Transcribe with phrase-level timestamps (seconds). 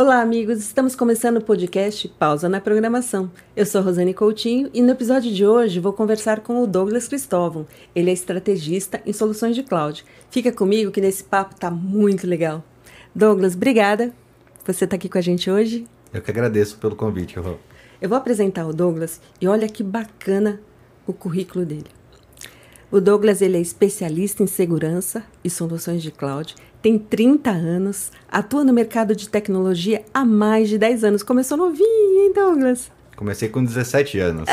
[0.00, 0.60] Olá, amigos!
[0.60, 3.28] Estamos começando o podcast Pausa na Programação.
[3.56, 7.66] Eu sou Rosane Coutinho e no episódio de hoje vou conversar com o Douglas Cristóvão.
[7.96, 10.04] Ele é estrategista em soluções de cloud.
[10.30, 12.62] Fica comigo que nesse papo tá muito legal.
[13.12, 14.14] Douglas, obrigada.
[14.64, 15.84] Você está aqui com a gente hoje?
[16.14, 17.56] Eu que agradeço pelo convite, Rô.
[18.00, 20.60] Eu vou apresentar o Douglas e olha que bacana
[21.08, 21.97] o currículo dele.
[22.90, 28.64] O Douglas ele é especialista em segurança e soluções de cloud, tem 30 anos, atua
[28.64, 31.22] no mercado de tecnologia há mais de 10 anos.
[31.22, 32.90] Começou novinho, hein, Douglas?
[33.14, 34.48] Comecei com 17 anos.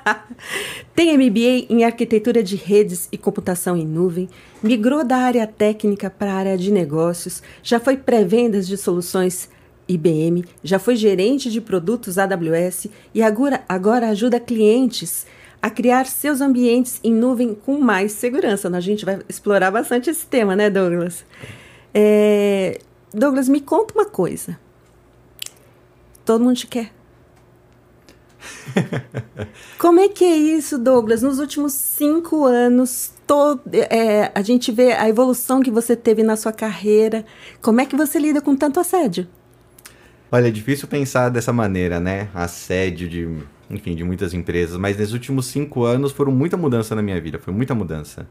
[0.96, 4.26] tem MBA em arquitetura de redes e computação em nuvem,
[4.62, 9.50] migrou da área técnica para a área de negócios, já foi pré-vendas de soluções
[9.86, 15.26] IBM, já foi gerente de produtos AWS e agora, agora ajuda clientes
[15.62, 18.68] a criar seus ambientes em nuvem com mais segurança.
[18.68, 21.24] A gente vai explorar bastante esse tema, né, Douglas?
[21.92, 22.80] É...
[23.12, 24.58] Douglas, me conta uma coisa.
[26.24, 26.92] Todo mundo te quer.
[29.78, 31.22] Como é que é isso, Douglas?
[31.22, 36.36] Nos últimos cinco anos, todo, é, a gente vê a evolução que você teve na
[36.36, 37.24] sua carreira.
[37.60, 39.26] Como é que você lida com tanto assédio?
[40.32, 42.28] Olha, é difícil pensar dessa maneira, né?
[42.32, 43.26] Assédio de
[43.70, 47.38] enfim, de muitas empresas, mas nesses últimos cinco anos foram muita mudança na minha vida,
[47.38, 48.26] foi muita mudança.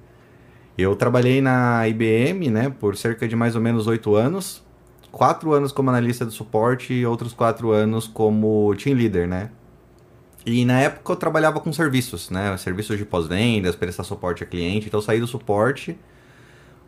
[0.78, 4.64] Eu trabalhei na IBM, né, por cerca de mais ou menos oito anos,
[5.12, 9.50] quatro anos como analista de suporte e outros quatro anos como team leader, né.
[10.46, 14.88] E na época eu trabalhava com serviços, né, serviços de pós-vendas, prestar suporte a cliente,
[14.88, 15.98] então saí do suporte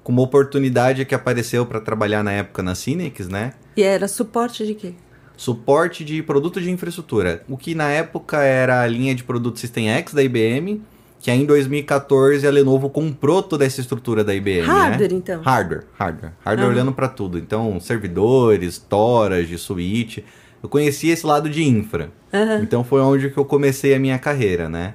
[0.04, 3.54] com uma oportunidade que apareceu para trabalhar na época na Cinex, né.
[3.78, 4.94] E era suporte de quê?
[5.42, 7.44] Suporte de produto de infraestrutura.
[7.50, 10.84] O que na época era a linha de produto System X da IBM,
[11.20, 14.62] que aí em 2014 a Lenovo comprou toda essa estrutura da IBM.
[14.62, 14.68] Né?
[14.68, 15.18] Hardware, né?
[15.18, 15.42] então.
[15.42, 16.34] Hardware, hardware.
[16.46, 16.76] Hardware uhum.
[16.76, 17.40] olhando para tudo.
[17.40, 20.20] Então, servidores, storage, switch.
[20.62, 22.12] Eu conheci esse lado de infra.
[22.32, 22.62] Uhum.
[22.62, 24.94] Então foi onde que eu comecei a minha carreira, né?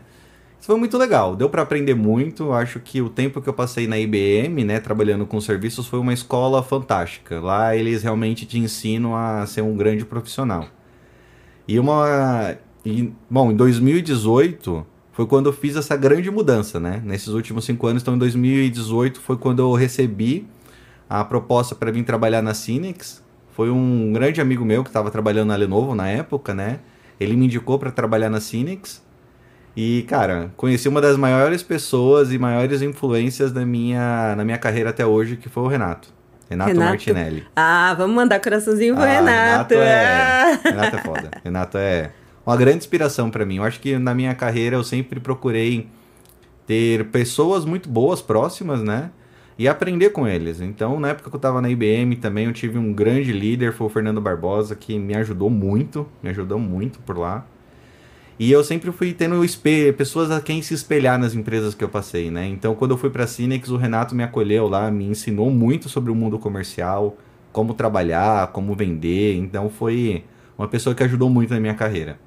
[0.67, 2.53] Foi muito legal, deu para aprender muito.
[2.53, 6.13] Acho que o tempo que eu passei na IBM, né, trabalhando com serviços, foi uma
[6.13, 7.39] escola fantástica.
[7.39, 10.67] Lá eles realmente te ensinam a ser um grande profissional.
[11.69, 12.57] E uma.
[12.85, 17.01] E, bom, em 2018 foi quando eu fiz essa grande mudança, né?
[17.05, 20.49] Nesses últimos cinco anos, então em 2018 foi quando eu recebi
[21.09, 23.23] a proposta para vir trabalhar na Cinex.
[23.53, 26.81] Foi um grande amigo meu que estava trabalhando na Lenovo na época, né?
[27.21, 29.06] Ele me indicou para trabalhar na Cinex.
[29.77, 34.89] E, cara, conheci uma das maiores pessoas e maiores influências da minha, na minha carreira
[34.89, 36.09] até hoje, que foi o Renato.
[36.49, 36.91] Renato, Renato.
[36.91, 37.45] Martinelli.
[37.55, 39.75] Ah, vamos mandar coraçãozinho pro ah, Renato.
[39.75, 41.31] Renato é, Renato é foda.
[41.45, 42.11] Renato é
[42.47, 43.57] uma grande inspiração para mim.
[43.57, 45.89] Eu acho que na minha carreira eu sempre procurei
[46.67, 49.11] ter pessoas muito boas próximas, né?
[49.59, 50.61] E aprender com eles.
[50.61, 53.87] Então, na época que eu estava na IBM também, eu tive um grande líder, foi
[53.87, 57.45] o Fernando Barbosa, que me ajudou muito, me ajudou muito por lá.
[58.39, 59.41] E eu sempre fui tendo
[59.97, 62.47] pessoas a quem se espelhar nas empresas que eu passei, né?
[62.47, 65.89] Então, quando eu fui para a Cinex, o Renato me acolheu lá, me ensinou muito
[65.89, 67.17] sobre o mundo comercial,
[67.51, 69.37] como trabalhar, como vender.
[69.37, 70.23] Então, foi
[70.59, 72.19] uma pessoa que ajudou muito na minha carreira.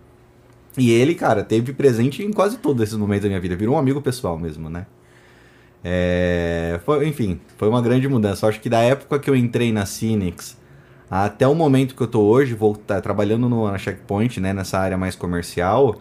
[0.77, 3.55] E ele, cara, teve presente em quase todos esses momentos da minha vida.
[3.55, 4.87] Virou um amigo pessoal mesmo, né?
[5.83, 6.79] É...
[6.85, 8.47] Foi, enfim, foi uma grande mudança.
[8.47, 10.58] Acho que da época que eu entrei na Cinex
[11.09, 14.77] até o momento que eu tô hoje, vou tá trabalhando no, na Checkpoint, né, nessa
[14.77, 15.99] área mais comercial,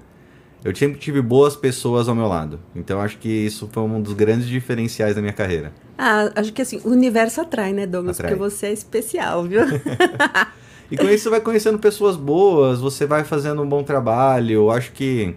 [0.64, 2.60] eu sempre tive boas pessoas ao meu lado.
[2.74, 5.72] Então acho que isso foi um dos grandes diferenciais da minha carreira.
[5.96, 8.18] Ah, acho que assim, o universo atrai, né, Douglas?
[8.18, 8.32] Atrai.
[8.32, 9.62] Porque você é especial, viu?
[10.90, 14.52] e com isso você vai conhecendo pessoas boas, você vai fazendo um bom trabalho.
[14.52, 15.34] Eu acho que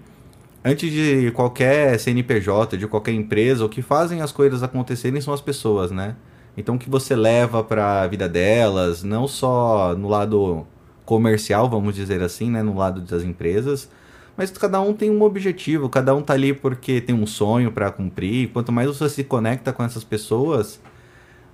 [0.65, 5.41] antes de qualquer CNPJ, de qualquer empresa, o que fazem as coisas acontecerem são as
[5.41, 6.15] pessoas, né?
[6.57, 10.65] Então, o que você leva para a vida delas, não só no lado
[11.05, 13.89] comercial, vamos dizer assim, né, no lado das empresas,
[14.35, 17.91] mas cada um tem um objetivo, cada um tá ali porque tem um sonho para
[17.91, 18.49] cumprir.
[18.49, 20.79] Quanto mais você se conecta com essas pessoas,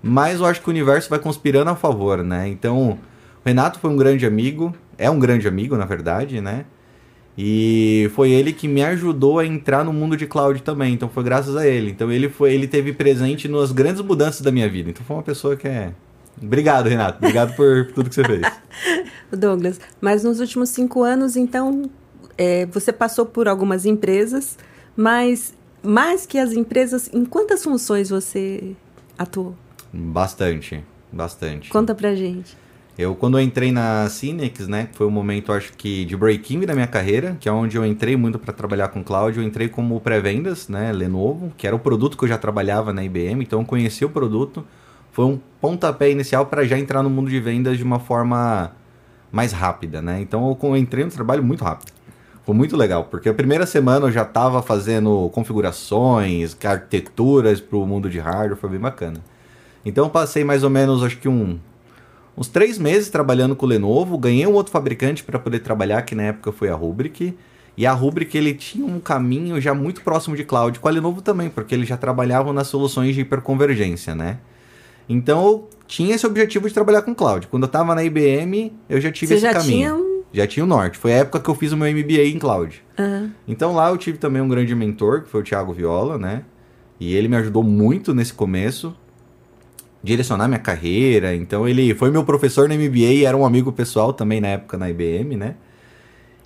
[0.01, 2.48] mais eu acho que o universo vai conspirando a favor, né?
[2.48, 3.00] Então, o
[3.44, 6.66] Renato foi um grande amigo, é um grande amigo, na verdade, né?
[7.38, 10.94] E foi ele que me ajudou a entrar no mundo de cloud também.
[10.94, 11.92] Então foi graças a ele.
[11.92, 14.89] Então ele foi, ele teve presente nas grandes mudanças da minha vida.
[14.89, 15.94] Então foi uma pessoa que é.
[16.42, 17.19] Obrigado, Renato.
[17.19, 18.42] Obrigado por tudo que você fez.
[19.31, 21.89] Douglas, mas nos últimos cinco anos, então,
[22.38, 24.57] é, você passou por algumas empresas,
[24.95, 28.75] mas mais que as empresas, em quantas funções você
[29.18, 29.56] atuou?
[29.94, 31.69] Bastante, bastante.
[31.69, 32.57] Conta pra gente.
[32.97, 36.73] Eu, quando eu entrei na Cinex, né, foi um momento, acho que, de break-in da
[36.73, 39.38] minha carreira, que é onde eu entrei muito para trabalhar com cloud.
[39.38, 43.03] Eu entrei como pré-vendas, né, Lenovo, que era o produto que eu já trabalhava na
[43.03, 44.65] IBM, então eu conheci o produto.
[45.11, 48.71] Foi um pontapé inicial para já entrar no mundo de vendas de uma forma
[49.31, 50.19] mais rápida, né?
[50.19, 51.91] Então eu entrei no trabalho muito rápido.
[52.44, 57.85] Foi muito legal, porque a primeira semana eu já estava fazendo configurações, arquiteturas para o
[57.85, 59.19] mundo de hardware, foi bem bacana.
[59.85, 61.59] Então passei mais ou menos, acho que um,
[62.38, 66.13] uns três meses trabalhando com o Lenovo, ganhei um outro fabricante para poder trabalhar, que
[66.13, 67.36] na época foi a Rubrik.
[67.75, 71.22] E a Rubrik ele tinha um caminho já muito próximo de cloud, com a Lenovo
[71.22, 74.38] também, porque eles já trabalhavam nas soluções de hiperconvergência, né?
[75.10, 77.48] Então eu tinha esse objetivo de trabalhar com cloud.
[77.48, 79.78] Quando eu estava na IBM, eu já tive Você esse já caminho.
[79.78, 80.98] Tinha um já tinha o norte.
[80.98, 82.83] Foi a época que eu fiz o meu MBA em cloud.
[83.00, 83.31] Uhum.
[83.48, 86.44] Então lá eu tive também um grande mentor, que foi o Thiago Viola, né?
[87.00, 88.95] E ele me ajudou muito nesse começo,
[90.03, 91.35] direcionar minha carreira.
[91.35, 94.77] Então ele foi meu professor no MBA e era um amigo pessoal também na época
[94.77, 95.55] na IBM, né?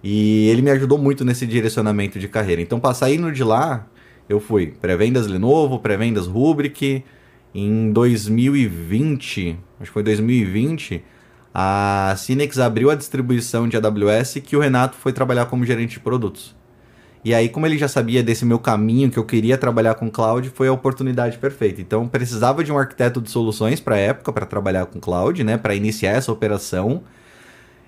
[0.04, 2.62] E ele me ajudou muito nesse direcionamento de carreira.
[2.62, 3.88] Então, para saindo de lá,
[4.28, 7.04] eu fui pré-vendas Lenovo, pré-vendas Rubrik.
[7.54, 11.04] Em 2020, acho que foi 2020,
[11.54, 16.00] a Cinex abriu a distribuição de AWS que o Renato foi trabalhar como gerente de
[16.00, 16.56] produtos.
[17.24, 20.50] E aí, como ele já sabia desse meu caminho que eu queria trabalhar com cloud,
[20.56, 21.80] foi a oportunidade perfeita.
[21.80, 25.58] Então, precisava de um arquiteto de soluções para a época para trabalhar com cloud, né,
[25.58, 27.04] para iniciar essa operação.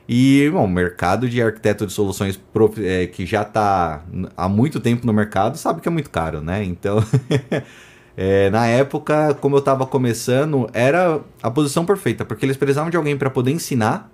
[0.07, 2.39] E, bom, o mercado de arquiteto de soluções
[2.83, 4.03] é, que já está
[4.37, 6.63] há muito tempo no mercado sabe que é muito caro, né?
[6.63, 7.03] Então,
[8.15, 12.97] É, na época, como eu estava começando, era a posição perfeita, porque eles precisavam de
[12.97, 14.11] alguém para poder ensinar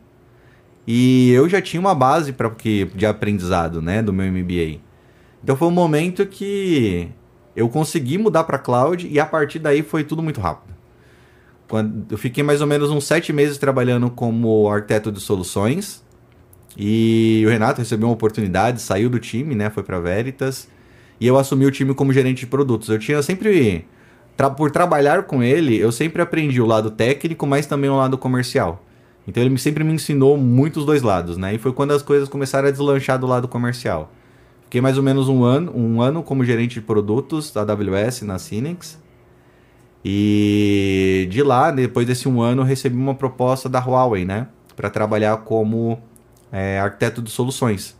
[0.87, 4.79] e eu já tinha uma base para que de aprendizado, né, do meu MBA.
[5.43, 7.09] Então foi um momento que
[7.55, 10.73] eu consegui mudar para cloud e a partir daí foi tudo muito rápido.
[11.67, 16.03] Quando eu fiquei mais ou menos uns sete meses trabalhando como arquiteto de soluções
[16.77, 20.67] e o Renato recebeu uma oportunidade, saiu do time, né, foi para Veritas
[21.19, 22.89] e eu assumi o time como gerente de produtos.
[22.89, 23.85] Eu tinha sempre.
[24.37, 28.17] Tra por trabalhar com ele, eu sempre aprendi o lado técnico, mas também o lado
[28.17, 28.85] comercial.
[29.27, 31.53] Então ele sempre me ensinou muito os dois lados, né?
[31.53, 34.11] E foi quando as coisas começaram a deslanchar do lado comercial.
[34.69, 38.37] Fiquei mais ou menos um ano, um ano como gerente de produtos da AWS na
[38.37, 38.99] Cinex.
[40.05, 44.45] E de lá, depois desse um ano, recebi uma proposta da Huawei, né?
[44.75, 45.99] Para trabalhar como
[46.51, 47.97] é, arquiteto de soluções.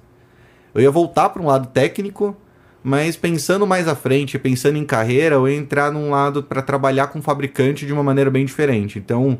[0.72, 2.38] Eu ia voltar para um lado técnico,
[2.84, 7.08] mas pensando mais à frente, pensando em carreira, eu ia entrar num lado para trabalhar
[7.08, 9.00] com fabricante de uma maneira bem diferente.
[9.00, 9.40] Então,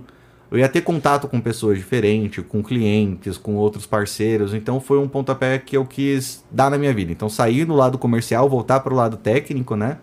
[0.52, 4.54] eu ia ter contato com pessoas diferentes, com clientes, com outros parceiros.
[4.54, 7.12] Então, foi um pontapé que eu quis dar na minha vida.
[7.12, 9.98] Então, sair do lado comercial, voltar para o lado técnico, né?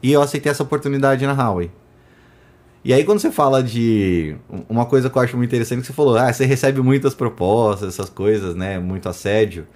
[0.00, 1.70] E eu aceitei essa oportunidade na Huawei.
[2.84, 4.36] E aí, quando você fala de.
[4.68, 7.88] Uma coisa que eu acho muito interessante, que você falou, ah, você recebe muitas propostas,
[7.88, 8.78] essas coisas, né?
[8.78, 9.66] Muito assédio.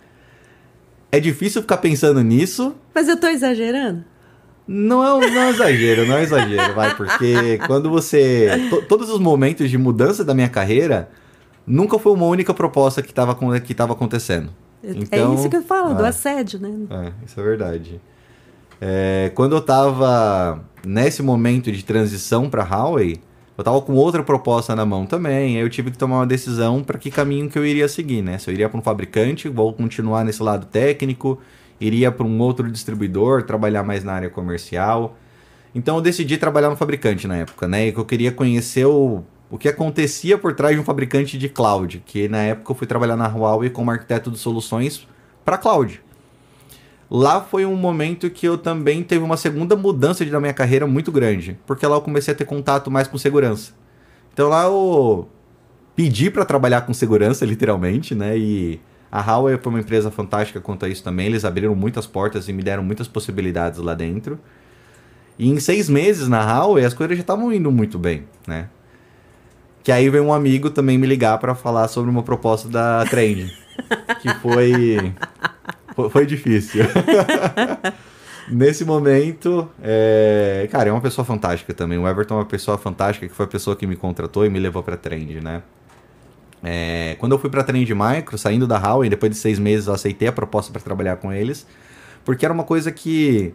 [1.11, 2.77] É difícil ficar pensando nisso.
[2.95, 4.05] Mas eu tô exagerando?
[4.71, 8.69] Não é, um, não é exagero, não é um exagero, vai, porque quando você.
[8.69, 11.09] To, todos os momentos de mudança da minha carreira,
[11.67, 14.51] nunca foi uma única proposta que estava que tava acontecendo.
[14.85, 16.71] É então, é isso que eu falo, ah, do assédio, né?
[16.91, 18.01] É, isso é verdade.
[18.79, 23.17] É, quando eu estava nesse momento de transição para Huawei,
[23.57, 26.83] eu tava com outra proposta na mão também, aí eu tive que tomar uma decisão
[26.85, 28.39] para que caminho que eu iria seguir, né?
[28.39, 31.41] Se eu iria para um fabricante, vou continuar nesse lado técnico,
[31.81, 35.17] iria para um outro distribuidor, trabalhar mais na área comercial.
[35.75, 37.89] Então eu decidi trabalhar no fabricante na época, né?
[37.89, 41.49] E que eu queria conhecer o, o que acontecia por trás de um fabricante de
[41.49, 45.07] cloud, que na época eu fui trabalhar na Huawei como arquiteto de soluções
[45.45, 46.03] para cloud.
[47.11, 51.11] Lá foi um momento que eu também teve uma segunda mudança da minha carreira muito
[51.11, 53.73] grande, porque lá eu comecei a ter contato mais com segurança.
[54.33, 55.27] Então lá eu
[55.97, 58.37] pedi para trabalhar com segurança, literalmente, né?
[58.37, 61.27] E a Huawei foi uma empresa fantástica quanto a isso também.
[61.27, 64.39] Eles abriram muitas portas e me deram muitas possibilidades lá dentro.
[65.39, 68.69] E em seis meses na Huawei as coisas já estavam indo muito bem, né?
[69.83, 73.51] Que aí veio um amigo também me ligar para falar sobre uma proposta da Trend,
[74.21, 75.15] que foi
[75.95, 76.85] foi, foi difícil.
[78.51, 80.67] Nesse momento, é...
[80.71, 81.99] cara, é uma pessoa fantástica também.
[81.99, 84.59] O Everton é uma pessoa fantástica, que foi a pessoa que me contratou e me
[84.59, 85.63] levou pra Trend, né?
[86.63, 87.17] É...
[87.19, 90.29] Quando eu fui pra Trend Micro, saindo da Huawei, depois de seis meses eu aceitei
[90.29, 91.67] a proposta para trabalhar com eles,
[92.25, 93.55] porque era uma coisa que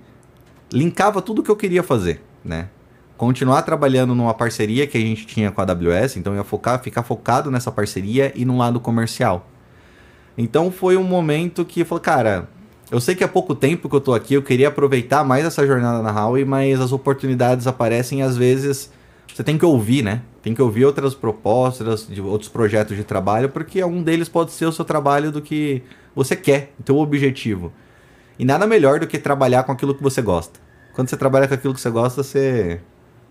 [0.71, 2.69] linkava tudo o que eu queria fazer, né?
[3.15, 6.81] Continuar trabalhando numa parceria que a gente tinha com a AWS, então eu ia focar,
[6.81, 9.47] ficar focado nessa parceria e no lado comercial.
[10.37, 12.49] Então foi um momento que eu falei, cara,
[12.91, 15.65] eu sei que há pouco tempo que eu tô aqui, eu queria aproveitar mais essa
[15.65, 18.91] jornada na Huawei, mas as oportunidades aparecem às vezes
[19.33, 20.21] você tem que ouvir, né?
[20.41, 24.65] Tem que ouvir outras propostas, de outros projetos de trabalho, porque um deles pode ser
[24.65, 25.81] o seu trabalho do que
[26.15, 27.73] você quer, o teu objetivo.
[28.37, 30.59] E nada melhor do que trabalhar com aquilo que você gosta.
[30.93, 32.79] Quando você trabalha com aquilo que você gosta, você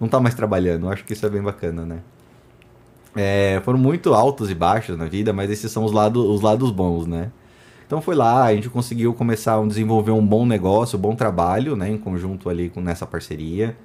[0.00, 0.87] não tá mais trabalhando.
[0.87, 2.00] Eu acho que isso é bem bacana, né?
[3.14, 6.73] É, foram muito altos e baixos na vida, mas esses são os, lado, os lados
[6.73, 7.30] bons, né?
[7.87, 11.76] Então foi lá, a gente conseguiu começar a desenvolver um bom negócio, um bom trabalho,
[11.76, 13.76] né, em conjunto ali com nessa parceria.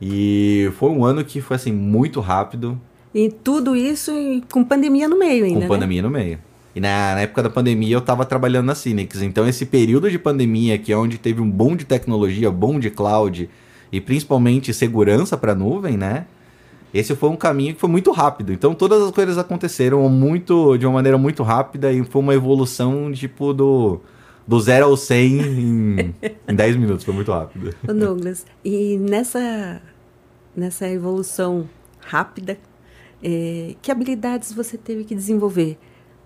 [0.00, 2.80] E foi um ano que foi assim muito rápido.
[3.14, 4.12] E tudo isso
[4.50, 6.08] com pandemia no meio ainda, Com pandemia né?
[6.08, 6.38] no meio.
[6.74, 9.20] E na, na, época da pandemia eu estava trabalhando na Cinex.
[9.22, 12.90] Então esse período de pandemia, que é onde teve um boom de tecnologia, boom de
[12.90, 13.50] cloud
[13.92, 16.26] e principalmente segurança para nuvem, né?
[16.94, 18.52] Esse foi um caminho que foi muito rápido.
[18.52, 23.12] Então todas as coisas aconteceram muito de uma maneira muito rápida e foi uma evolução
[23.12, 24.00] tipo do
[24.46, 26.14] do 0 ao 100 em,
[26.48, 27.72] em 10 minutos, foi muito rápido.
[27.88, 29.80] Ô Douglas, e nessa
[30.54, 31.68] nessa evolução
[32.00, 32.58] rápida,
[33.22, 35.78] é, que habilidades você teve que desenvolver?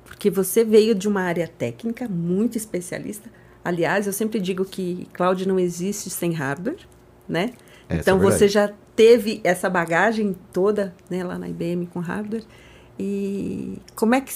[0.04, 3.30] Porque você veio de uma área técnica muito especialista.
[3.64, 6.78] Aliás, eu sempre digo que cloud não existe sem hardware,
[7.28, 7.52] né?
[7.88, 12.44] Essa então é você já teve essa bagagem toda né, lá na IBM com hardware.
[12.98, 14.32] E como é que.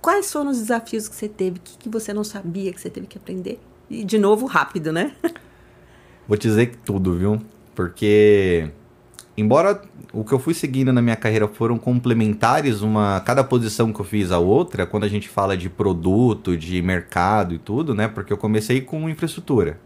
[0.00, 1.58] Quais foram os desafios que você teve?
[1.58, 3.60] O que, que você não sabia que você teve que aprender?
[3.88, 5.14] E, de novo, rápido, né?
[6.26, 7.38] Vou te dizer que tudo, viu?
[7.74, 8.68] Porque,
[9.36, 9.80] embora
[10.12, 14.04] o que eu fui seguindo na minha carreira foram complementares, uma cada posição que eu
[14.04, 18.08] fiz a outra, quando a gente fala de produto, de mercado e tudo, né?
[18.08, 19.78] Porque eu comecei com infraestrutura.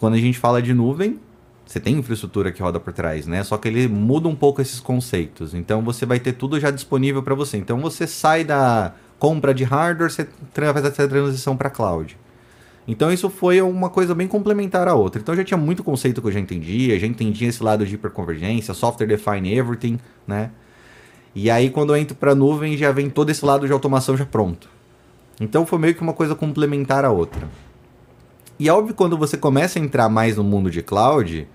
[0.00, 1.20] Quando a gente fala de nuvem,
[1.64, 3.42] você tem infraestrutura que roda por trás, né?
[3.44, 5.54] Só que ele muda um pouco esses conceitos.
[5.54, 7.56] Então você vai ter tudo já disponível para você.
[7.56, 12.18] Então você sai da compra de hardware, você faz essa transição para cloud.
[12.86, 15.20] Então isso foi uma coisa bem complementar à outra.
[15.20, 18.74] Então já tinha muito conceito que eu já entendia, já entendia esse lado de hiperconvergência,
[18.74, 20.50] software define everything, né?
[21.34, 24.26] E aí quando eu entro para nuvem já vem todo esse lado de automação já
[24.26, 24.68] pronto.
[25.40, 27.48] Então foi meio que uma coisa complementar à outra.
[28.58, 31.48] E óbvio quando você começa a entrar mais no mundo de cloud,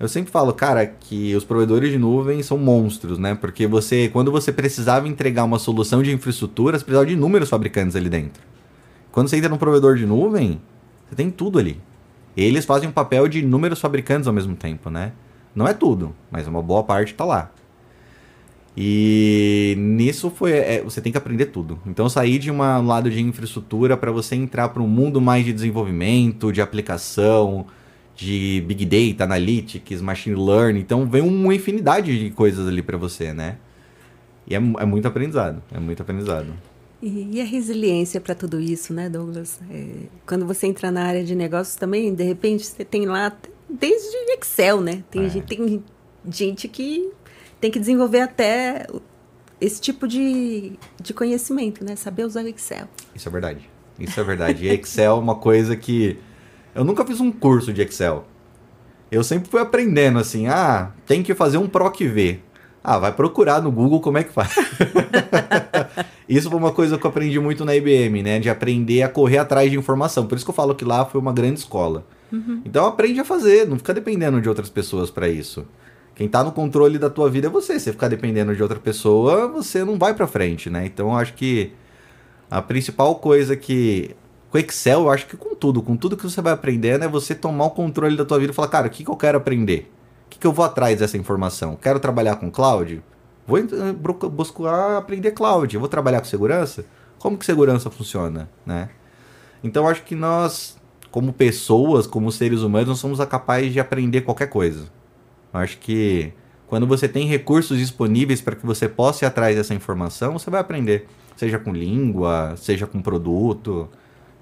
[0.00, 3.34] eu sempre falo, cara, que os provedores de nuvem são monstros, né?
[3.34, 7.96] Porque você, quando você precisava entregar uma solução de infraestrutura, você precisava de inúmeros fabricantes
[7.96, 8.42] ali dentro.
[9.18, 10.60] Quando você entra num provedor de nuvem,
[11.08, 11.80] você tem tudo ali.
[12.36, 15.10] Eles fazem um papel de inúmeros fabricantes ao mesmo tempo, né?
[15.52, 17.50] Não é tudo, mas uma boa parte está lá.
[18.76, 21.80] E nisso foi, é, você tem que aprender tudo.
[21.84, 25.52] Então sair de um lado de infraestrutura para você entrar para um mundo mais de
[25.52, 27.66] desenvolvimento, de aplicação,
[28.14, 30.78] de big data, analytics, machine learning.
[30.78, 33.56] Então vem uma infinidade de coisas ali para você, né?
[34.46, 36.52] E é, é, muito aprendizado, é muito aprendizado.
[37.00, 39.60] E, e a resiliência para tudo isso, né, Douglas?
[39.70, 43.36] É, quando você entra na área de negócios também, de repente você tem lá
[43.68, 45.04] desde Excel, né?
[45.10, 45.28] Tem, é.
[45.28, 45.84] gente, tem
[46.28, 47.10] gente que
[47.60, 48.86] tem que desenvolver até
[49.60, 51.96] esse tipo de, de conhecimento, né?
[51.96, 52.88] Saber usar o Excel.
[53.14, 53.70] Isso é verdade.
[53.98, 54.66] Isso é verdade.
[54.66, 56.18] E Excel é uma coisa que.
[56.74, 58.24] Eu nunca fiz um curso de Excel.
[59.10, 62.40] Eu sempre fui aprendendo assim, ah, tem que fazer um PROC V.
[62.90, 64.54] Ah, vai procurar no Google como é que faz.
[66.26, 68.38] isso foi uma coisa que eu aprendi muito na IBM, né?
[68.38, 70.26] De aprender a correr atrás de informação.
[70.26, 72.06] Por isso que eu falo que lá foi uma grande escola.
[72.32, 72.62] Uhum.
[72.64, 75.66] Então aprende a fazer, não fica dependendo de outras pessoas para isso.
[76.14, 77.78] Quem está no controle da tua vida é você.
[77.78, 80.86] Se ficar dependendo de outra pessoa, você não vai para frente, né?
[80.86, 81.72] Então, eu acho que
[82.50, 84.16] a principal coisa que
[84.50, 87.34] com Excel, eu acho que com tudo, com tudo que você vai aprendendo, é você
[87.34, 89.92] tomar o controle da tua vida e falar, cara, o que, que eu quero aprender?
[90.28, 91.76] Que, que eu vou atrás dessa informação?
[91.76, 93.02] Quero trabalhar com cloud?
[93.46, 93.58] Vou
[94.30, 95.76] buscar aprender cloud.
[95.78, 96.84] vou trabalhar com segurança?
[97.18, 98.90] Como que segurança funciona, né?
[99.64, 100.76] Então, acho que nós,
[101.10, 104.86] como pessoas, como seres humanos, nós somos capazes de aprender qualquer coisa.
[105.52, 106.32] Acho que
[106.68, 110.60] quando você tem recursos disponíveis para que você possa ir atrás dessa informação, você vai
[110.60, 111.08] aprender.
[111.34, 113.88] Seja com língua, seja com produto,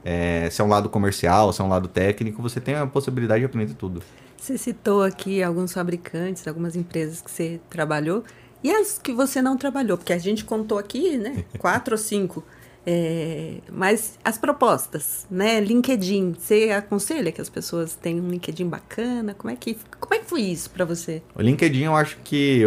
[0.05, 3.41] é, se é um lado comercial, se é um lado técnico, você tem a possibilidade
[3.41, 4.03] de aprender tudo.
[4.39, 8.25] Você citou aqui alguns fabricantes, algumas empresas que você trabalhou.
[8.63, 9.97] E as que você não trabalhou?
[9.97, 11.45] Porque a gente contou aqui, né?
[11.59, 12.45] Quatro ou cinco.
[12.89, 15.59] É, mas as propostas, né?
[15.59, 19.35] LinkedIn, você aconselha que as pessoas tenham um LinkedIn bacana?
[19.35, 21.21] Como é que, como é que foi isso para você?
[21.35, 22.63] O LinkedIn, eu acho que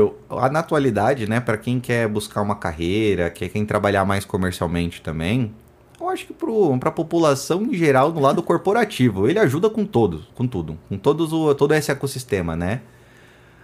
[0.52, 5.56] na atualidade, né, para quem quer buscar uma carreira, quer quem trabalhar mais comercialmente também,
[6.00, 10.26] eu acho que para a população em geral, no lado corporativo, ele ajuda com todos,
[10.36, 12.82] com tudo, com todos o, todo esse ecossistema, né?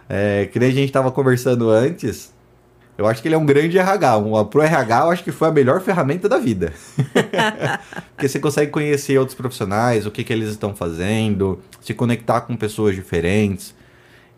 [0.07, 2.33] É, que nem a gente estava conversando antes,
[2.97, 4.17] eu acho que ele é um grande RH.
[4.17, 6.73] Um, pro RH, eu acho que foi a melhor ferramenta da vida.
[8.15, 12.55] Porque você consegue conhecer outros profissionais, o que, que eles estão fazendo, se conectar com
[12.55, 13.75] pessoas diferentes.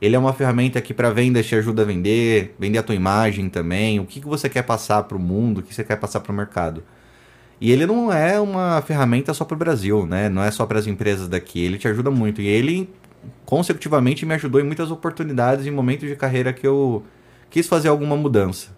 [0.01, 3.49] Ele é uma ferramenta que para venda te ajuda a vender, vender a tua imagem
[3.49, 6.19] também, o que, que você quer passar para o mundo, o que você quer passar
[6.19, 6.83] para o mercado.
[7.59, 10.29] E ele não é uma ferramenta só para o Brasil, né?
[10.29, 11.59] Não é só para as empresas daqui.
[11.59, 12.41] Ele te ajuda muito.
[12.41, 12.89] E ele,
[13.45, 17.03] consecutivamente, me ajudou em muitas oportunidades em momentos de carreira que eu,
[17.49, 18.77] quis fazer alguma mudança.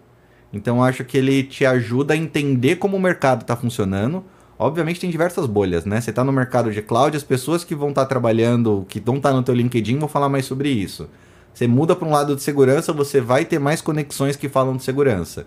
[0.52, 4.24] Então acho que ele te ajuda a entender como o mercado está funcionando.
[4.58, 6.00] Obviamente tem diversas bolhas, né?
[6.00, 9.16] Você está no mercado de cloud, as pessoas que vão estar tá trabalhando, que vão
[9.16, 11.08] estar tá no teu LinkedIn vão falar mais sobre isso.
[11.54, 14.82] Você muda para um lado de segurança, você vai ter mais conexões que falam de
[14.82, 15.46] segurança.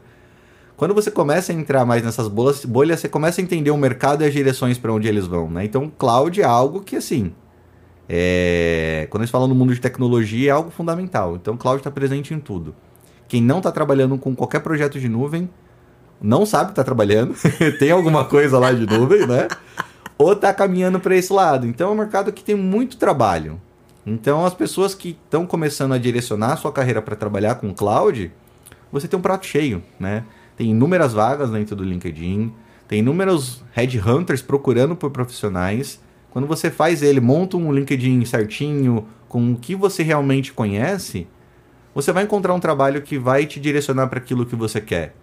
[0.83, 4.21] Quando você começa a entrar mais nessas bolhas, bolhas você começa a entender o mercado
[4.21, 5.63] e as direções para onde eles vão, né?
[5.63, 7.33] Então, cloud é algo que, assim,
[8.09, 9.07] é...
[9.09, 11.37] quando eles falam no mundo de tecnologia, é algo fundamental.
[11.37, 12.75] Então, cloud está presente em tudo.
[13.29, 15.49] Quem não está trabalhando com qualquer projeto de nuvem,
[16.21, 17.33] não sabe que está trabalhando,
[17.79, 19.47] tem alguma coisa lá de nuvem, né?
[20.17, 21.65] Ou está caminhando para esse lado.
[21.65, 23.57] Então, é um mercado que tem muito trabalho.
[24.05, 28.33] Então, as pessoas que estão começando a direcionar a sua carreira para trabalhar com cloud,
[28.91, 30.25] você tem um prato cheio, né?
[30.55, 32.53] Tem inúmeras vagas dentro do LinkedIn,
[32.87, 35.99] tem inúmeros headhunters procurando por profissionais.
[36.31, 41.27] Quando você faz ele, monta um LinkedIn certinho, com o que você realmente conhece,
[41.93, 45.15] você vai encontrar um trabalho que vai te direcionar para aquilo que você quer.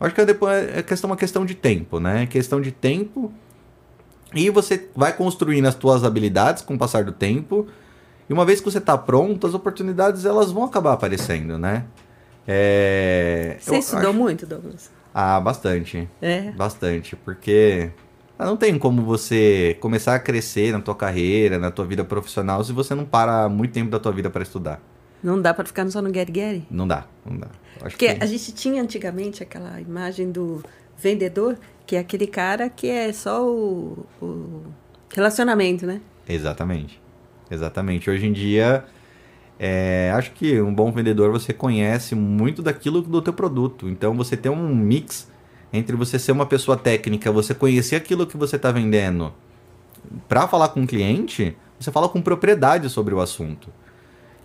[0.00, 2.22] Eu acho que é é questão, uma questão de tempo, né?
[2.22, 3.32] É questão de tempo
[4.34, 7.66] e você vai construindo as suas habilidades com o passar do tempo
[8.28, 11.84] e uma vez que você está pronto, as oportunidades elas vão acabar aparecendo, né?
[12.50, 13.56] É...
[13.60, 14.18] Você estudou acho...
[14.18, 14.90] muito, Douglas?
[15.12, 16.08] Ah, bastante.
[16.22, 16.50] É?
[16.52, 17.90] Bastante, porque
[18.38, 22.64] ah, não tem como você começar a crescer na tua carreira, na tua vida profissional,
[22.64, 24.80] se você não para muito tempo da tua vida para estudar.
[25.22, 26.62] Não dá para ficar só no Get Get?
[26.70, 27.48] Não dá, não dá.
[27.82, 28.24] Acho Porque que...
[28.24, 30.62] a gente tinha antigamente aquela imagem do
[30.96, 34.62] vendedor, que é aquele cara que é só o, o
[35.12, 36.00] relacionamento, né?
[36.28, 37.00] Exatamente.
[37.50, 38.08] Exatamente.
[38.08, 38.84] Hoje em dia,
[39.58, 43.88] é, acho que um bom vendedor você conhece muito daquilo do teu produto.
[43.88, 45.30] Então você tem um mix
[45.72, 49.32] entre você ser uma pessoa técnica, você conhecer aquilo que você está vendendo,
[50.28, 53.68] para falar com o cliente, você fala com propriedade sobre o assunto.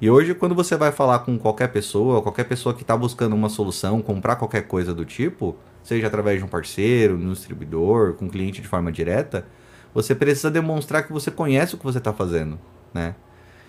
[0.01, 3.47] E hoje, quando você vai falar com qualquer pessoa, qualquer pessoa que está buscando uma
[3.47, 8.29] solução, comprar qualquer coisa do tipo, seja através de um parceiro, um distribuidor, com um
[8.29, 9.45] cliente de forma direta,
[9.93, 12.59] você precisa demonstrar que você conhece o que você está fazendo
[12.93, 13.15] né?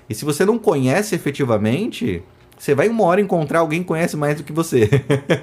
[0.09, 2.23] E se você não conhece efetivamente,
[2.59, 4.89] você vai uma hora encontrar alguém que conhece mais do que você.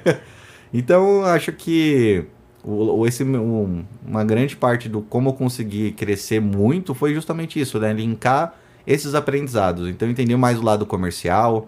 [0.74, 2.26] então, acho que
[2.63, 7.80] o, esse, um, uma grande parte do como eu consegui crescer muito foi justamente isso,
[7.80, 7.91] né?
[7.91, 9.89] Linkar esses aprendizados.
[9.89, 11.67] Então, entender mais o lado comercial.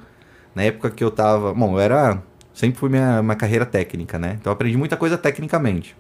[0.53, 1.53] Na época que eu tava.
[1.53, 2.21] Bom, eu era.
[2.53, 4.37] Sempre fui minha, minha carreira técnica, né?
[4.39, 5.95] Então, eu aprendi muita coisa tecnicamente.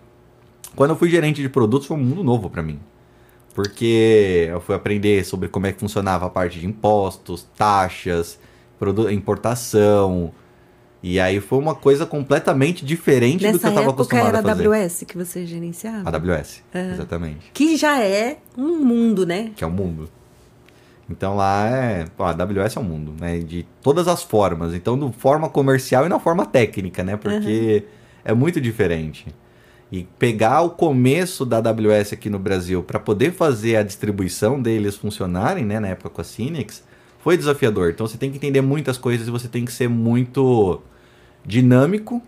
[0.75, 2.79] Quando eu fui gerente de produtos, foi um mundo novo para mim.
[3.53, 8.39] Porque eu fui aprender sobre como é que funcionava a parte de impostos, taxas,
[9.11, 10.33] importação.
[11.03, 14.41] E aí foi uma coisa completamente diferente Nessa do que eu estava acostumado era a
[14.41, 14.63] fazer.
[14.63, 16.09] era a AWS que você gerenciava?
[16.09, 16.91] AWS, uhum.
[16.93, 17.51] exatamente.
[17.53, 19.51] Que já é um mundo, né?
[19.55, 20.09] Que é um mundo.
[21.09, 22.05] Então lá é.
[22.15, 23.39] Pô, a AWS é um mundo, né?
[23.39, 24.73] De todas as formas.
[24.73, 27.17] Então, na forma comercial e na forma técnica, né?
[27.17, 27.91] Porque uhum.
[28.23, 29.27] é muito diferente.
[29.91, 34.95] E pegar o começo da AWS aqui no Brasil para poder fazer a distribuição deles
[34.95, 36.83] funcionarem, né, na época com a Cinex,
[37.19, 37.91] foi desafiador.
[37.91, 40.81] Então você tem que entender muitas coisas e você tem que ser muito
[41.45, 42.21] dinâmico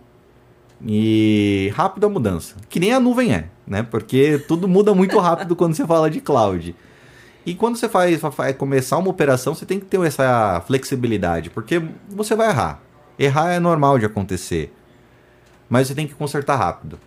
[0.84, 2.54] e rápido a mudança.
[2.68, 3.82] Que nem a nuvem é, né?
[3.82, 6.74] Porque tudo muda muito rápido quando você fala de cloud.
[7.44, 11.80] E quando você faz, vai começar uma operação, você tem que ter essa flexibilidade, porque
[12.08, 12.82] você vai errar.
[13.18, 14.74] Errar é normal de acontecer.
[15.68, 16.98] Mas você tem que consertar rápido.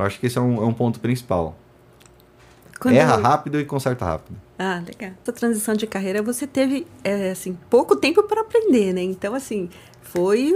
[0.00, 1.56] Eu acho que esse é um, é um ponto principal.
[2.80, 4.40] Quando Erra rápido e conserta rápido.
[4.58, 5.14] Ah, legal.
[5.22, 9.02] Essa transição de carreira você teve, é, assim, pouco tempo para aprender, né?
[9.02, 9.68] Então, assim,
[10.00, 10.54] foi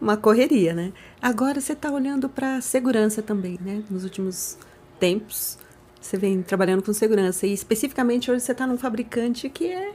[0.00, 0.92] uma correria, né?
[1.22, 3.84] Agora você está olhando para segurança também, né?
[3.88, 4.58] Nos últimos
[4.98, 5.56] tempos,
[6.00, 7.46] você vem trabalhando com segurança.
[7.46, 9.92] E especificamente hoje você está num fabricante que é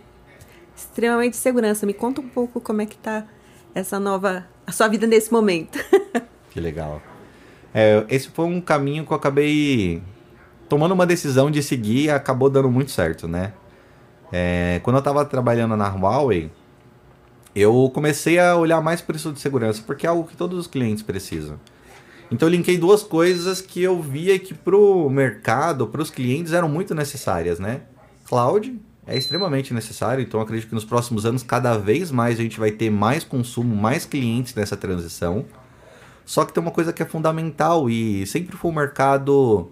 [0.73, 1.85] extremamente segurança.
[1.85, 3.25] Me conta um pouco como é que está
[3.73, 4.47] essa nova...
[4.65, 5.77] a sua vida nesse momento.
[6.55, 7.01] Que legal.
[7.77, 10.01] É, esse foi um caminho que eu acabei
[10.69, 13.51] tomando uma decisão de seguir e acabou dando muito certo, né?
[14.31, 16.49] É, quando eu estava trabalhando na Huawei,
[17.53, 20.67] eu comecei a olhar mais por isso de segurança, porque é algo que todos os
[20.67, 21.59] clientes precisam.
[22.31, 26.69] Então eu linkei duas coisas que eu via que pro mercado, para os clientes eram
[26.69, 27.81] muito necessárias, né?
[28.23, 32.57] Cloud é extremamente necessário, então acredito que nos próximos anos cada vez mais a gente
[32.57, 35.45] vai ter mais consumo, mais clientes nessa transição.
[36.25, 39.69] Só que tem uma coisa que é fundamental e sempre foi um mercado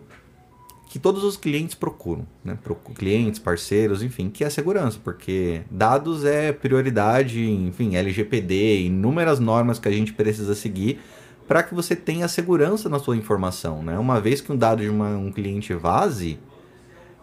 [0.88, 2.56] que todos os clientes procuram, né?
[2.94, 9.80] Clientes, parceiros, enfim, que é a segurança, porque dados é prioridade, enfim, LGPD, inúmeras normas
[9.80, 11.00] que a gente precisa seguir
[11.48, 13.98] para que você tenha segurança na sua informação, né?
[13.98, 16.38] Uma vez que um dado de uma, um cliente vaze,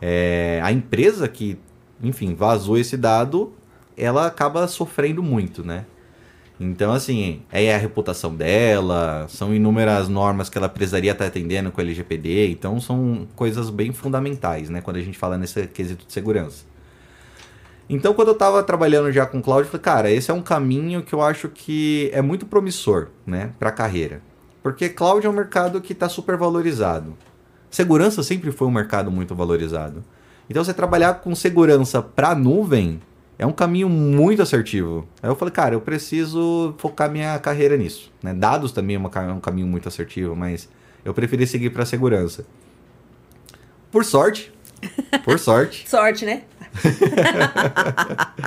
[0.02, 1.56] é, a empresa que,
[2.02, 3.52] enfim, vazou esse dado,
[3.96, 5.86] ela acaba sofrendo muito, né?
[6.62, 11.80] Então, assim, é a reputação dela, são inúmeras normas que ela precisaria estar atendendo com
[11.80, 16.12] o LGPD, então são coisas bem fundamentais, né, quando a gente fala nesse quesito de
[16.12, 16.66] segurança.
[17.88, 21.02] Então, quando eu estava trabalhando já com cloud, eu falei, cara, esse é um caminho
[21.02, 24.20] que eu acho que é muito promissor, né, para a carreira.
[24.62, 27.16] Porque cloud é um mercado que está super valorizado.
[27.70, 30.04] Segurança sempre foi um mercado muito valorizado.
[30.48, 33.00] Então, você trabalhar com segurança para nuvem
[33.40, 35.08] é um caminho muito assertivo.
[35.22, 38.12] Aí eu falei, cara, eu preciso focar minha carreira nisso.
[38.22, 38.34] Né?
[38.34, 40.68] Dados também é, uma, é um caminho muito assertivo, mas
[41.02, 42.44] eu preferi seguir para segurança.
[43.90, 44.52] Por sorte,
[45.24, 45.88] por sorte.
[45.88, 46.42] sorte, né?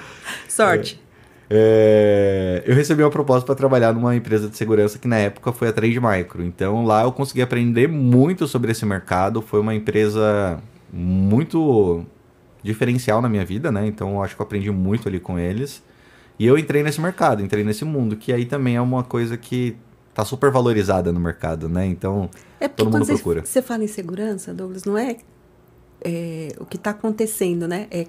[0.48, 1.02] sorte.
[1.50, 5.52] É, é, eu recebi uma proposta para trabalhar numa empresa de segurança que na época
[5.52, 6.44] foi a Trade Micro.
[6.44, 9.42] Então lá eu consegui aprender muito sobre esse mercado.
[9.42, 12.06] Foi uma empresa muito
[12.63, 13.86] diferencial na minha vida, né?
[13.86, 15.84] Então eu acho que eu aprendi muito ali com eles.
[16.39, 19.76] E eu entrei nesse mercado, entrei nesse mundo, que aí também é uma coisa que
[20.13, 21.86] tá super valorizada no mercado, né?
[21.86, 23.45] Então é todo mundo procura.
[23.45, 25.17] Você fala em segurança, Douglas, não é,
[26.04, 27.88] é o que está acontecendo, né?
[27.91, 28.06] É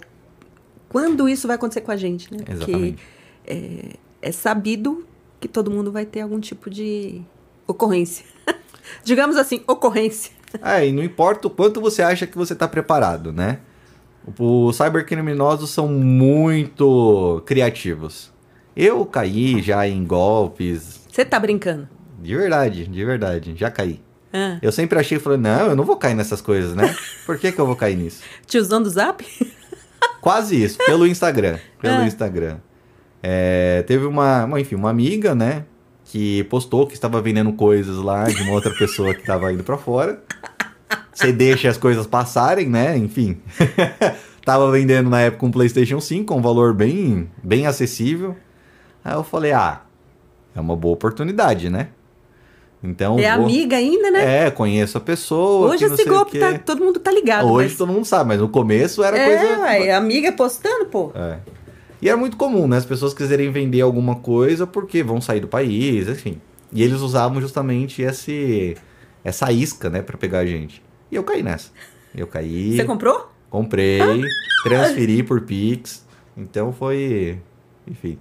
[0.88, 2.38] quando isso vai acontecer com a gente, né?
[2.48, 3.02] Exatamente.
[3.42, 5.04] Porque é, é sabido
[5.40, 7.20] que todo mundo vai ter algum tipo de
[7.66, 8.24] ocorrência.
[9.02, 10.32] Digamos assim, ocorrência.
[10.62, 13.58] É, e não importa o quanto você acha que você está preparado, né?
[14.38, 18.32] Os cybercriminosos são muito criativos.
[18.76, 21.00] Eu caí já em golpes.
[21.10, 21.88] Você tá brincando?
[22.20, 23.54] De verdade, de verdade.
[23.56, 24.00] Já caí.
[24.32, 24.58] Ah.
[24.60, 26.92] Eu sempre achei, falei, não, eu não vou cair nessas coisas, né?
[27.24, 28.22] Por que, que eu vou cair nisso?
[28.46, 29.24] Tiozão do Zap?
[30.20, 31.58] Quase isso, pelo Instagram.
[31.80, 32.06] Pelo ah.
[32.06, 32.56] Instagram.
[33.22, 35.64] É, teve uma, uma, enfim, uma amiga, né?
[36.04, 39.78] Que postou que estava vendendo coisas lá de uma outra pessoa que estava indo para
[39.78, 40.20] fora.
[41.14, 42.96] Você deixa as coisas passarem, né?
[42.96, 43.38] Enfim.
[44.44, 48.36] Tava vendendo na época um PlayStation 5 com um valor bem, bem acessível.
[49.02, 49.82] Aí eu falei, ah,
[50.54, 51.88] é uma boa oportunidade, né?
[52.82, 53.46] Então, é vou...
[53.46, 54.46] amiga ainda, né?
[54.46, 55.70] É, conheço a pessoa.
[55.70, 57.48] Hoje esse golpe tá, todo mundo tá ligado.
[57.48, 57.78] Hoje mas...
[57.78, 59.60] todo mundo sabe, mas no começo era é, coisa.
[59.62, 61.10] Ué, amiga postando, pô.
[61.14, 61.38] É.
[62.02, 62.76] E era muito comum, né?
[62.76, 66.38] As pessoas quiserem vender alguma coisa porque vão sair do país, enfim.
[66.70, 68.76] E eles usavam justamente esse,
[69.24, 70.83] essa isca, né, para pegar a gente.
[71.14, 71.70] E eu caí nessa.
[72.12, 72.76] Eu caí.
[72.76, 73.30] Você comprou?
[73.48, 74.00] Comprei,
[74.64, 76.04] transferi por Pix.
[76.36, 77.38] Então foi.
[77.86, 78.18] Enfim.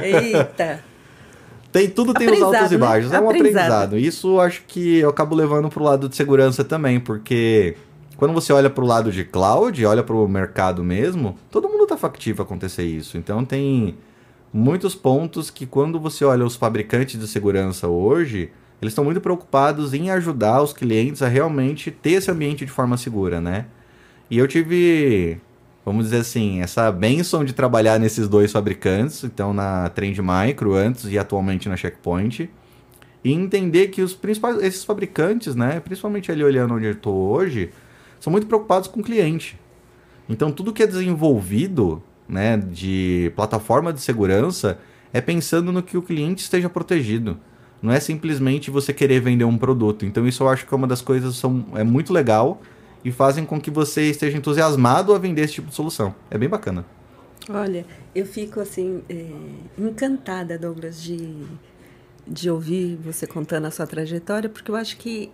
[0.00, 0.84] Eita!
[1.72, 2.78] Tem, tudo tem os altos e né?
[2.78, 3.10] baixos.
[3.10, 3.16] Né?
[3.16, 3.64] É um aprendizado.
[3.64, 3.98] aprendizado.
[3.98, 7.74] Isso acho que eu acabo levando pro lado de segurança também, porque
[8.16, 12.42] quando você olha pro lado de cloud, olha pro mercado mesmo, todo mundo tá factivo
[12.42, 13.18] acontecer isso.
[13.18, 13.96] Então tem
[14.52, 19.94] muitos pontos que quando você olha os fabricantes de segurança hoje, eles estão muito preocupados
[19.94, 23.66] em ajudar os clientes a realmente ter esse ambiente de forma segura, né?
[24.28, 25.38] E eu tive,
[25.86, 31.04] vamos dizer assim, essa benção de trabalhar nesses dois fabricantes, então na Trend Micro antes
[31.04, 32.50] e atualmente na Checkpoint,
[33.22, 37.70] e entender que os principais, esses fabricantes, né, principalmente ali olhando onde eu estou hoje,
[38.18, 39.56] são muito preocupados com o cliente.
[40.28, 44.76] Então tudo que é desenvolvido, né, de plataforma de segurança,
[45.12, 47.38] é pensando no que o cliente esteja protegido.
[47.82, 50.06] Não é simplesmente você querer vender um produto.
[50.06, 52.62] Então isso eu acho que é uma das coisas são é muito legal
[53.04, 56.14] e fazem com que você esteja entusiasmado a vender esse tipo de solução.
[56.30, 56.86] É bem bacana.
[57.50, 59.26] Olha, eu fico assim é,
[59.76, 61.34] encantada, Douglas, de,
[62.26, 65.32] de ouvir você contando a sua trajetória, porque eu acho que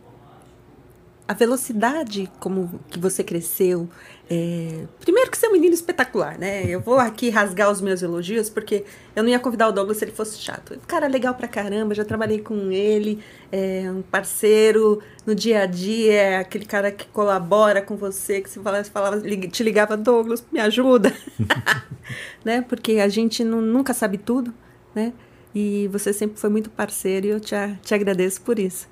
[1.28, 3.86] a velocidade como que você cresceu.
[4.30, 4.86] É...
[4.98, 6.64] Primeiro que você é um menino espetacular, né?
[6.64, 10.06] Eu vou aqui rasgar os meus elogios, porque eu não ia convidar o Douglas se
[10.06, 10.78] ele fosse chato.
[10.86, 16.12] Cara, legal pra caramba, já trabalhei com ele, é um parceiro no dia a dia,
[16.14, 20.60] é aquele cara que colabora com você, que você falava, falava te ligava, Douglas, me
[20.60, 21.14] ajuda.
[22.42, 22.62] né?
[22.62, 24.54] Porque a gente não, nunca sabe tudo,
[24.94, 25.12] né?
[25.54, 28.88] E você sempre foi muito parceiro e eu te, te agradeço por isso.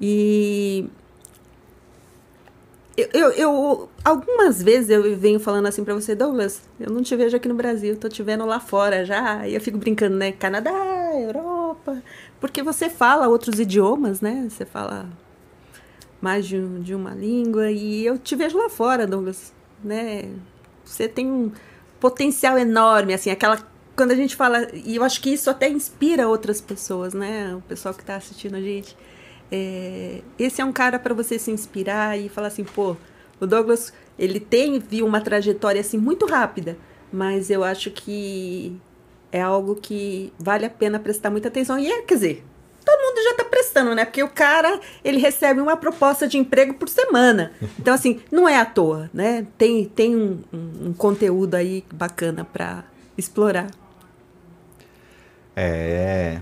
[0.00, 0.88] E
[3.12, 7.36] eu, eu, algumas vezes eu venho falando assim para você, Douglas, eu não te vejo
[7.36, 9.46] aqui no Brasil, tô te vendo lá fora já.
[9.46, 10.32] E eu fico brincando, né?
[10.32, 10.72] Canadá,
[11.14, 12.02] Europa.
[12.40, 14.48] Porque você fala outros idiomas, né?
[14.50, 15.08] Você fala
[16.20, 17.70] mais de, de uma língua.
[17.70, 20.28] E eu te vejo lá fora, Douglas, né?
[20.84, 21.52] Você tem um
[22.00, 23.58] potencial enorme, assim, aquela.
[23.94, 24.68] Quando a gente fala.
[24.72, 27.54] E eu acho que isso até inspira outras pessoas, né?
[27.54, 28.96] O pessoal que tá assistindo a gente
[29.50, 32.96] é, esse é um cara para você se inspirar e falar assim, pô,
[33.40, 36.76] o Douglas, ele tem viu uma trajetória assim muito rápida,
[37.12, 38.76] mas eu acho que
[39.30, 41.78] é algo que vale a pena prestar muita atenção.
[41.78, 42.44] E é, quer dizer,
[42.84, 44.04] todo mundo já está prestando, né?
[44.04, 47.52] Porque o cara, ele recebe uma proposta de emprego por semana.
[47.78, 49.46] Então, assim, não é à toa, né?
[49.56, 52.84] Tem, tem um, um, um conteúdo aí bacana para
[53.16, 53.70] explorar.
[55.56, 56.40] É.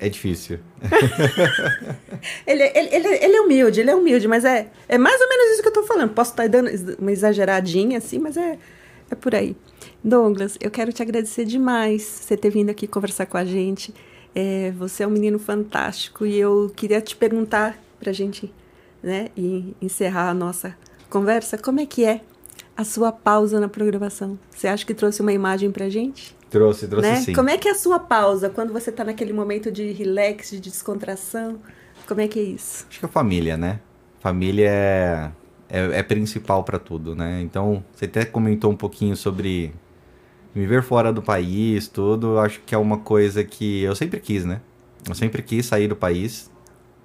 [0.00, 0.60] É difícil.
[2.46, 5.52] ele, ele, ele, ele, é humilde, ele é humilde, mas é, é mais ou menos
[5.52, 6.10] isso que eu tô falando.
[6.10, 8.58] Posso estar dando uma exageradinha assim, mas é,
[9.10, 9.56] é por aí.
[10.02, 13.92] Douglas, eu quero te agradecer demais você ter vindo aqui conversar com a gente.
[14.34, 18.52] É, você é um menino fantástico e eu queria te perguntar para a gente
[19.02, 20.76] né, e encerrar a nossa
[21.10, 22.20] conversa, como é que é
[22.78, 24.38] a sua pausa na programação?
[24.52, 26.36] Você acha que trouxe uma imagem para a gente?
[26.48, 27.16] Trouxe, trouxe né?
[27.16, 27.32] sim.
[27.32, 30.60] Como é que é a sua pausa quando você está naquele momento de relax, de
[30.60, 31.58] descontração?
[32.06, 32.86] Como é que é isso?
[32.88, 33.80] Acho que a família, né?
[34.20, 35.30] Família é,
[35.68, 37.40] é, é principal para tudo, né?
[37.42, 39.74] Então, você até comentou um pouquinho sobre
[40.54, 44.60] viver fora do país, tudo, acho que é uma coisa que eu sempre quis, né?
[45.08, 46.48] Eu sempre quis sair do país,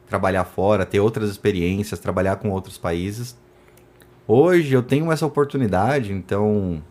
[0.08, 3.36] trabalhar fora, ter outras experiências, trabalhar com outros países.
[4.28, 6.82] Hoje eu tenho essa oportunidade, então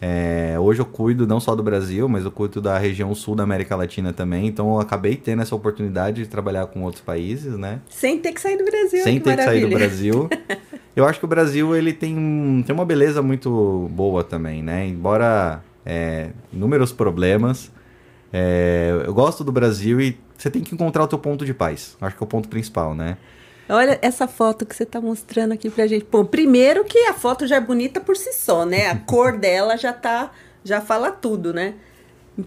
[0.00, 3.44] é, hoje eu cuido não só do Brasil, mas eu cuido da região sul da
[3.44, 4.46] América Latina também.
[4.46, 7.80] Então eu acabei tendo essa oportunidade de trabalhar com outros países, né?
[7.88, 9.02] Sem ter que sair do Brasil.
[9.02, 9.52] Sem ter maravilha.
[9.52, 10.28] que sair do Brasil.
[10.94, 14.86] eu acho que o Brasil ele tem, tem uma beleza muito boa também, né?
[14.86, 17.70] Embora é, inúmeros problemas.
[18.32, 21.96] É, eu gosto do Brasil e você tem que encontrar o teu ponto de paz.
[22.00, 23.16] Acho que é o ponto principal, né?
[23.68, 26.06] Olha essa foto que você está mostrando aqui pra gente.
[26.10, 28.88] Bom, primeiro que a foto já é bonita por si só, né?
[28.88, 30.30] A cor dela já tá,
[30.64, 31.74] já fala tudo, né?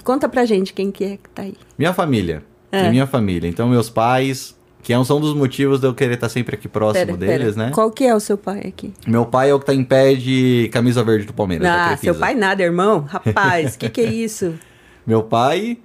[0.03, 1.55] Conta pra gente quem que é que tá aí.
[1.77, 2.43] Minha família.
[2.71, 2.89] É.
[2.89, 3.47] Minha família.
[3.49, 7.17] Então, meus pais, que é são dos motivos de eu querer estar sempre aqui próximo
[7.17, 7.67] pera, deles, pera.
[7.67, 7.71] né?
[7.73, 8.93] Qual que é o seu pai aqui?
[9.08, 11.67] Meu pai é o que tá em pé de camisa verde do Palmeiras.
[11.67, 13.01] Ah, seu pai nada, irmão.
[13.01, 14.53] Rapaz, o que que é isso?
[15.05, 15.79] Meu pai,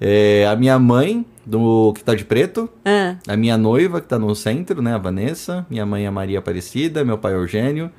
[0.00, 3.16] é, a minha mãe, do que tá de preto, ah.
[3.26, 7.04] a minha noiva, que tá no centro, né, a Vanessa, minha mãe é Maria Aparecida,
[7.04, 7.90] meu pai é Eugênio,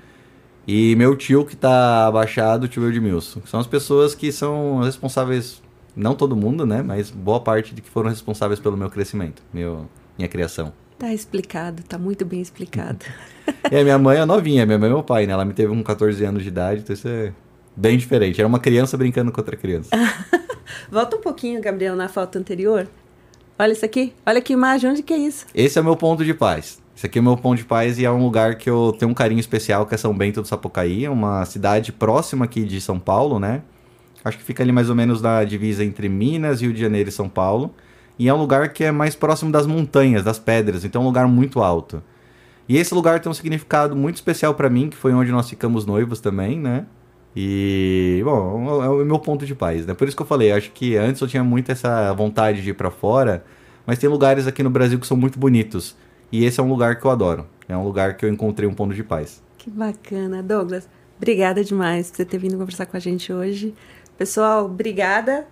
[0.68, 3.42] e meu tio que tá abaixado, o tio Edmilson.
[3.46, 5.62] São as pessoas que são responsáveis,
[5.96, 9.88] não todo mundo, né, mas boa parte de que foram responsáveis pelo meu crescimento, meu
[10.18, 10.74] minha criação.
[10.98, 13.06] Tá explicado, tá muito bem explicado.
[13.70, 15.34] e a minha mãe é novinha, minha mãe é meu pai, né?
[15.34, 17.34] Ela me teve com 14 anos de idade, então isso é
[17.76, 18.40] bem diferente.
[18.40, 19.90] Era uma criança brincando com outra criança.
[20.90, 22.88] Volta um pouquinho, Gabriel, na foto anterior.
[23.58, 24.14] Olha isso aqui.
[24.26, 25.46] Olha que imagem, onde que é isso?
[25.56, 26.84] Esse é o meu ponto de paz.
[26.96, 29.12] Esse aqui é o meu ponto de paz e é um lugar que eu tenho
[29.12, 32.82] um carinho especial, que é São Bento do Sapucaí, é uma cidade próxima aqui de
[32.82, 33.62] São Paulo, né?
[34.26, 37.12] Acho que fica ali mais ou menos na divisa entre Minas, Rio de Janeiro e
[37.12, 37.74] São Paulo.
[38.20, 41.08] E é um lugar que é mais próximo das montanhas, das pedras, então é um
[41.08, 42.04] lugar muito alto.
[42.68, 45.86] E esse lugar tem um significado muito especial para mim, que foi onde nós ficamos
[45.86, 46.86] noivos também, né?
[47.36, 49.94] E, bom, é o meu ponto de paz, né?
[49.94, 52.74] Por isso que eu falei, acho que antes eu tinha muito essa vontade de ir
[52.74, 53.44] para fora,
[53.86, 55.96] mas tem lugares aqui no Brasil que são muito bonitos.
[56.32, 57.46] E esse é um lugar que eu adoro.
[57.68, 59.44] É um lugar que eu encontrei um ponto de paz.
[59.58, 60.88] Que bacana, Douglas.
[61.18, 63.74] Obrigada demais por você ter vindo conversar com a gente hoje.
[64.18, 65.46] Pessoal, obrigada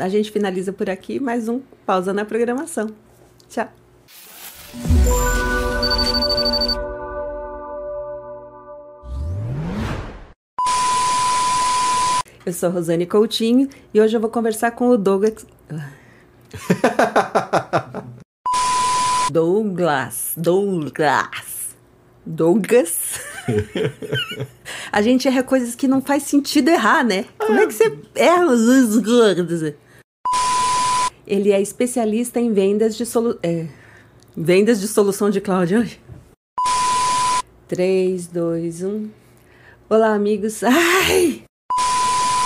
[0.00, 2.90] a gente finaliza por aqui mais um Pausa na Programação.
[3.48, 3.68] Tchau.
[12.48, 15.44] Eu sou Rosane Coutinho e hoje eu vou conversar com o Douglas.
[19.30, 20.32] Douglas.
[20.34, 21.76] Douglas.
[22.24, 23.20] Douglas.
[24.90, 27.26] a gente erra coisas que não faz sentido errar, né?
[27.36, 29.74] Como é que você erra os gordos?
[31.26, 33.38] Ele é especialista em vendas de solu...
[33.42, 33.66] É,
[34.34, 36.00] vendas de solução de cloud hoje.
[37.68, 39.10] 3, 2, 1.
[39.90, 40.62] Olá, amigos.
[40.64, 41.46] Ai!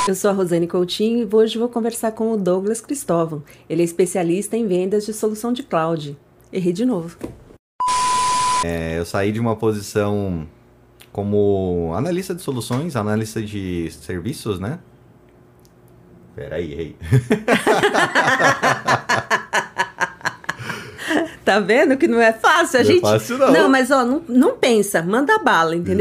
[0.09, 3.45] Eu sou a Rosane Coutinho e hoje vou conversar com o Douglas Cristóvão.
[3.71, 6.19] Ele é especialista em vendas de solução de cloud.
[6.53, 7.17] Errei de novo.
[8.65, 10.45] É, eu saí de uma posição
[11.13, 14.81] como analista de soluções, analista de serviços, né?
[16.35, 16.97] Peraí, errei.
[21.45, 22.81] tá vendo que não é fácil?
[22.81, 23.05] A não gente...
[23.05, 23.53] é fácil, não.
[23.53, 25.99] Não, mas ó, não, não pensa, manda bala, entendeu?